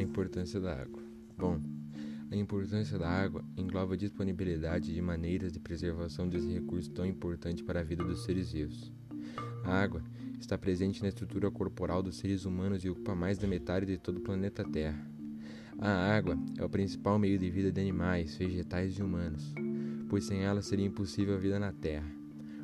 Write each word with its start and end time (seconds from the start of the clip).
importância 0.00 0.60
da 0.60 0.80
água. 0.80 1.02
Bom, 1.36 1.60
a 2.30 2.36
importância 2.36 2.98
da 2.98 3.08
água 3.08 3.44
engloba 3.56 3.94
a 3.94 3.96
disponibilidade 3.96 4.94
de 4.94 5.02
maneiras 5.02 5.52
de 5.52 5.58
preservação 5.58 6.28
desse 6.28 6.52
recurso 6.52 6.90
tão 6.90 7.04
importante 7.04 7.64
para 7.64 7.80
a 7.80 7.82
vida 7.82 8.04
dos 8.04 8.24
seres 8.24 8.52
vivos. 8.52 8.92
A 9.64 9.82
água 9.82 10.02
está 10.40 10.56
presente 10.56 11.02
na 11.02 11.08
estrutura 11.08 11.50
corporal 11.50 12.02
dos 12.02 12.16
seres 12.16 12.44
humanos 12.44 12.84
e 12.84 12.90
ocupa 12.90 13.14
mais 13.14 13.38
da 13.38 13.48
metade 13.48 13.86
de 13.86 13.98
todo 13.98 14.18
o 14.18 14.22
planeta 14.22 14.64
Terra. 14.64 15.04
A 15.78 16.14
água 16.14 16.38
é 16.58 16.64
o 16.64 16.68
principal 16.68 17.18
meio 17.18 17.38
de 17.38 17.50
vida 17.50 17.72
de 17.72 17.80
animais, 17.80 18.36
vegetais 18.36 18.94
e 18.94 19.02
humanos, 19.02 19.54
pois 20.08 20.24
sem 20.24 20.42
ela 20.42 20.62
seria 20.62 20.86
impossível 20.86 21.34
a 21.34 21.38
vida 21.38 21.58
na 21.58 21.72
Terra. 21.72 22.08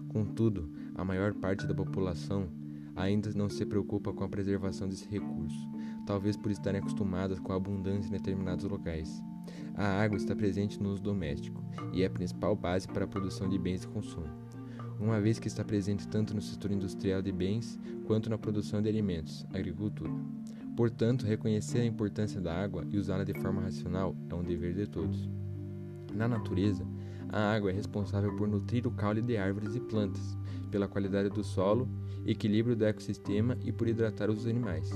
Contudo, 0.08 0.70
a 0.94 1.04
maior 1.04 1.34
parte 1.34 1.66
da 1.66 1.74
população 1.74 2.48
ainda 2.96 3.30
não 3.34 3.48
se 3.48 3.64
preocupa 3.64 4.12
com 4.12 4.24
a 4.24 4.28
preservação 4.28 4.88
desse 4.88 5.06
recurso, 5.08 5.68
talvez 6.06 6.36
por 6.36 6.50
estarem 6.50 6.80
acostumadas 6.80 7.38
com 7.38 7.52
a 7.52 7.56
abundância 7.56 8.08
em 8.08 8.12
determinados 8.12 8.64
locais. 8.64 9.22
A 9.74 10.02
água 10.02 10.16
está 10.16 10.34
presente 10.34 10.82
no 10.82 10.90
uso 10.90 11.02
doméstico 11.02 11.62
e 11.92 12.02
é 12.02 12.06
a 12.06 12.10
principal 12.10 12.56
base 12.56 12.88
para 12.88 13.04
a 13.04 13.08
produção 13.08 13.48
de 13.48 13.58
bens 13.58 13.82
de 13.82 13.88
consumo, 13.88 14.26
uma 14.98 15.20
vez 15.20 15.38
que 15.38 15.48
está 15.48 15.62
presente 15.62 16.08
tanto 16.08 16.34
no 16.34 16.40
setor 16.40 16.72
industrial 16.72 17.20
de 17.20 17.30
bens 17.30 17.78
quanto 18.06 18.30
na 18.30 18.38
produção 18.38 18.80
de 18.80 18.88
alimentos, 18.88 19.46
agricultura. 19.52 20.10
Portanto, 20.76 21.24
reconhecer 21.24 21.80
a 21.80 21.86
importância 21.86 22.40
da 22.40 22.54
água 22.54 22.84
e 22.90 22.98
usá-la 22.98 23.24
de 23.24 23.34
forma 23.40 23.62
racional 23.62 24.16
é 24.28 24.34
um 24.34 24.42
dever 24.42 24.74
de 24.74 24.86
todos. 24.86 25.28
Na 26.16 26.26
natureza, 26.26 26.82
a 27.28 27.52
água 27.52 27.70
é 27.70 27.74
responsável 27.74 28.34
por 28.36 28.48
nutrir 28.48 28.86
o 28.86 28.90
caule 28.90 29.20
de 29.20 29.36
árvores 29.36 29.74
e 29.74 29.80
plantas, 29.80 30.36
pela 30.70 30.88
qualidade 30.88 31.28
do 31.28 31.44
solo, 31.44 31.86
equilíbrio 32.24 32.74
do 32.74 32.86
ecossistema 32.86 33.56
e 33.62 33.70
por 33.70 33.86
hidratar 33.86 34.30
os 34.30 34.46
animais. 34.46 34.90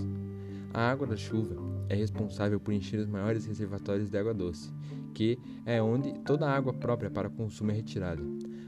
A 0.73 0.91
água 0.91 1.07
da 1.07 1.17
chuva 1.17 1.57
é 1.91 1.95
responsável 1.95 2.59
por 2.59 2.73
encher 2.73 3.01
os 3.01 3.07
maiores 3.07 3.45
reservatórios 3.45 4.09
de 4.09 4.17
água 4.17 4.33
doce, 4.33 4.73
que 5.13 5.39
é 5.67 5.83
onde 5.83 6.15
toda 6.21 6.47
a 6.47 6.57
água 6.57 6.73
própria 6.73 7.11
para 7.11 7.29
consumo 7.29 7.71
é 7.71 7.75
retirada, 7.75 8.23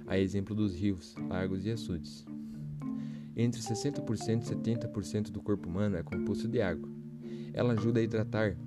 a 0.07 0.19
exemplo 0.19 0.55
dos 0.55 0.75
rios, 0.75 1.15
lagos 1.31 1.65
e 1.65 1.71
açudes. 1.71 2.27
Entre 3.35 3.63
60% 3.63 4.43
e 4.43 4.55
70% 4.55 5.31
do 5.31 5.41
corpo 5.41 5.71
humano 5.71 5.97
é 5.97 6.03
composto 6.03 6.47
de 6.47 6.61
água. 6.61 6.89
Ela 7.55 7.73
ajuda 7.73 8.01
a 8.01 8.03
hidratar, 8.03 8.59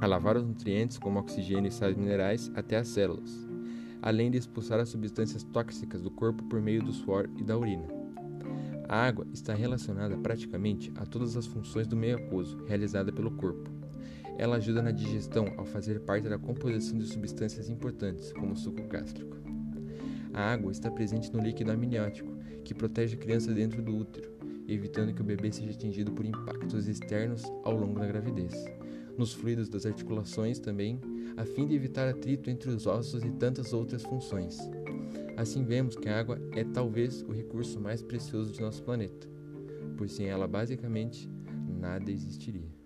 a 0.00 0.06
lavar 0.06 0.36
os 0.36 0.44
nutrientes 0.44 0.98
como 0.98 1.18
oxigênio 1.18 1.68
e 1.68 1.72
sais 1.72 1.96
minerais 1.96 2.50
até 2.54 2.76
as 2.76 2.88
células, 2.88 3.46
além 4.00 4.30
de 4.30 4.38
expulsar 4.38 4.78
as 4.78 4.88
substâncias 4.88 5.42
tóxicas 5.42 6.02
do 6.02 6.10
corpo 6.10 6.44
por 6.44 6.60
meio 6.60 6.82
do 6.82 6.92
suor 6.92 7.28
e 7.36 7.42
da 7.42 7.58
urina. 7.58 7.86
A 8.88 9.06
água 9.06 9.26
está 9.34 9.52
relacionada 9.52 10.16
praticamente 10.16 10.90
a 10.96 11.04
todas 11.04 11.36
as 11.36 11.46
funções 11.46 11.86
do 11.86 11.96
meio 11.96 12.16
aquoso 12.16 12.64
realizada 12.66 13.12
pelo 13.12 13.30
corpo. 13.32 13.70
Ela 14.38 14.56
ajuda 14.56 14.80
na 14.80 14.92
digestão 14.92 15.52
ao 15.58 15.66
fazer 15.66 16.00
parte 16.00 16.28
da 16.28 16.38
composição 16.38 16.96
de 16.96 17.06
substâncias 17.06 17.68
importantes, 17.68 18.32
como 18.32 18.52
o 18.52 18.56
suco 18.56 18.82
gástrico. 18.88 19.36
A 20.32 20.52
água 20.52 20.70
está 20.70 20.90
presente 20.90 21.32
no 21.32 21.42
líquido 21.42 21.72
amniótico, 21.72 22.32
que 22.64 22.72
protege 22.72 23.16
a 23.16 23.18
criança 23.18 23.52
dentro 23.52 23.82
do 23.82 23.96
útero, 23.96 24.30
evitando 24.68 25.12
que 25.12 25.20
o 25.20 25.24
bebê 25.24 25.50
seja 25.50 25.72
atingido 25.72 26.12
por 26.12 26.24
impactos 26.24 26.86
externos 26.86 27.42
ao 27.64 27.74
longo 27.76 27.98
da 27.98 28.06
gravidez. 28.06 28.54
Nos 29.18 29.32
fluidos 29.32 29.68
das 29.68 29.84
articulações 29.84 30.60
também, 30.60 31.00
a 31.36 31.44
fim 31.44 31.66
de 31.66 31.74
evitar 31.74 32.08
atrito 32.08 32.48
entre 32.48 32.70
os 32.70 32.86
ossos 32.86 33.24
e 33.24 33.30
tantas 33.32 33.72
outras 33.72 34.04
funções. 34.04 34.56
Assim 35.36 35.64
vemos 35.64 35.96
que 35.96 36.08
a 36.08 36.20
água 36.20 36.40
é 36.52 36.62
talvez 36.62 37.22
o 37.22 37.32
recurso 37.32 37.80
mais 37.80 38.00
precioso 38.00 38.52
de 38.52 38.60
nosso 38.60 38.80
planeta, 38.84 39.28
pois 39.96 40.12
sem 40.12 40.26
ela 40.26 40.46
basicamente 40.46 41.28
nada 41.80 42.12
existiria. 42.12 42.77